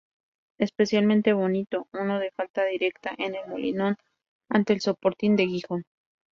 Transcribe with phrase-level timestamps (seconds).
[0.57, 3.97] Especialmente bonito uno de falta directa en El Molinón
[4.49, 5.83] ante el Sporting de Gijón.